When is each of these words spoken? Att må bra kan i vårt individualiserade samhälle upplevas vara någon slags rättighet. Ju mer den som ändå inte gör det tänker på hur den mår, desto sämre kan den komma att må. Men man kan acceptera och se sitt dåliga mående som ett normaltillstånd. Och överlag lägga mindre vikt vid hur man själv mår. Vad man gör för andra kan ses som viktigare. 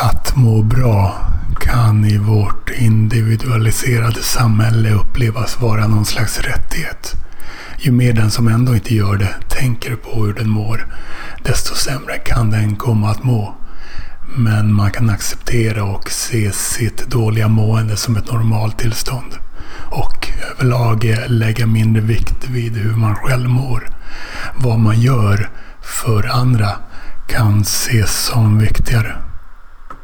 Att 0.00 0.36
må 0.36 0.62
bra 0.62 1.16
kan 1.60 2.04
i 2.04 2.18
vårt 2.18 2.70
individualiserade 2.70 4.22
samhälle 4.22 4.92
upplevas 4.92 5.60
vara 5.60 5.86
någon 5.86 6.04
slags 6.04 6.40
rättighet. 6.40 7.14
Ju 7.78 7.92
mer 7.92 8.12
den 8.12 8.30
som 8.30 8.48
ändå 8.48 8.74
inte 8.74 8.94
gör 8.94 9.16
det 9.16 9.34
tänker 9.48 9.96
på 9.96 10.24
hur 10.24 10.34
den 10.34 10.50
mår, 10.50 10.86
desto 11.44 11.74
sämre 11.74 12.18
kan 12.18 12.50
den 12.50 12.76
komma 12.76 13.10
att 13.10 13.24
må. 13.24 13.54
Men 14.36 14.72
man 14.72 14.90
kan 14.90 15.10
acceptera 15.10 15.84
och 15.84 16.10
se 16.10 16.52
sitt 16.52 17.10
dåliga 17.10 17.48
mående 17.48 17.96
som 17.96 18.16
ett 18.16 18.32
normaltillstånd. 18.32 19.34
Och 19.90 20.28
överlag 20.50 21.16
lägga 21.26 21.66
mindre 21.66 22.02
vikt 22.02 22.48
vid 22.48 22.76
hur 22.76 22.96
man 22.96 23.16
själv 23.16 23.48
mår. 23.48 23.90
Vad 24.56 24.78
man 24.78 25.00
gör 25.00 25.50
för 25.82 26.26
andra 26.26 26.70
kan 27.28 27.60
ses 27.60 28.16
som 28.16 28.58
viktigare. 28.58 29.27